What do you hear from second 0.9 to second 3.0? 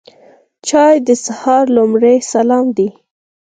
د سهار لومړی سلام دی.